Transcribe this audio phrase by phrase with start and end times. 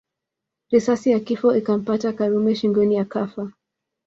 [0.69, 3.51] Risasi ya kifo ikampata Karume shingoni akafa